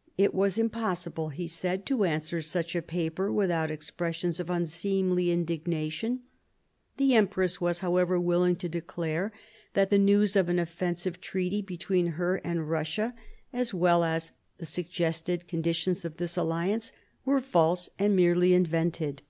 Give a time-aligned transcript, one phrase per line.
[0.16, 6.20] "It was impossible," he said," to answer such a paper without expressions of unseemly indignation.
[6.96, 9.32] The empress was, however, willing to declare
[9.72, 13.14] that the news of an offensive treaty between her and Eussia,
[13.52, 14.72] as well 120 MARIA THERESA chap, vi as the
[15.44, 16.92] suggested conditions of this alliance,
[17.24, 19.22] were false and merely invented.